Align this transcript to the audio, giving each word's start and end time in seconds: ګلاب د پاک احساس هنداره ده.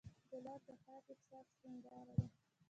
ګلاب 0.29 0.61
د 0.67 0.69
پاک 0.85 1.05
احساس 1.13 1.47
هنداره 1.61 2.03
ده. 2.19 2.25